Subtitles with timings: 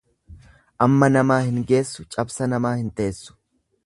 [0.85, 3.37] Amma namaa hin geessuu cabsa namaa hin teessu.